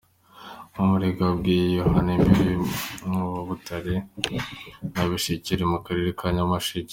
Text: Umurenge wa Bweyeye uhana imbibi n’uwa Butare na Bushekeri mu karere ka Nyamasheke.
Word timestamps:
Umurenge 0.81 1.21
wa 1.27 1.33
Bweyeye 1.39 1.77
uhana 1.87 2.11
imbibi 2.17 2.53
n’uwa 3.05 3.39
Butare 3.47 3.95
na 4.93 5.01
Bushekeri 5.09 5.63
mu 5.71 5.77
karere 5.85 6.09
ka 6.19 6.27
Nyamasheke. 6.35 6.89